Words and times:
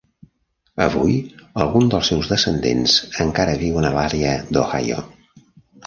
Avui, 0.85 1.17
alguns 1.65 1.93
dels 1.95 2.09
seus 2.13 2.31
descendents 2.33 2.97
encara 3.29 3.57
viuen 3.63 3.87
a 3.87 3.95
l'àrea 4.01 4.37
d'Ohio. 4.55 5.03